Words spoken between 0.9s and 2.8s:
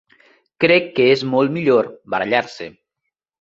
que és molt millor barallar-se.